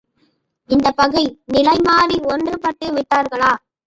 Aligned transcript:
இந்தப் 0.69 0.95
பகை 0.95 1.23
நிலைமாறி 1.53 2.17
ஒன்றுபட்டு 2.29 2.87
விட்டார்களா? 2.93 3.51